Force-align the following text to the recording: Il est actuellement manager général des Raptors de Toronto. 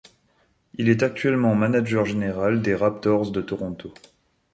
Il 0.79 0.89
est 0.89 1.03
actuellement 1.03 1.53
manager 1.53 2.05
général 2.07 2.63
des 2.63 2.73
Raptors 2.73 3.29
de 3.29 3.39
Toronto. 3.39 3.93